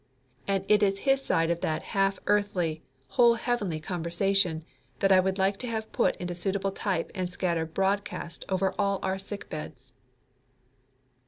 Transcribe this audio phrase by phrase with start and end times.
[0.47, 4.65] And it is his side of that half earthly, whole heavenly conversation
[4.97, 8.97] that I would like to have put into suitable type and scattered broadcast over all
[9.03, 9.93] our sick beds.